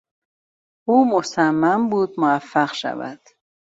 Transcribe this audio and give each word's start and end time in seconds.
او 0.87 1.09
مصمم 1.09 1.89
بود 1.89 2.19
موفق 2.19 2.73
شود. 2.73 3.19